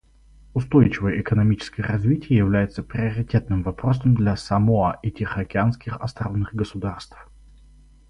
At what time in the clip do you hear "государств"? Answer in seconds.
6.55-7.29